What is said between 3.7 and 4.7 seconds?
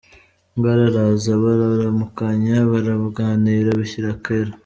bishyira kera.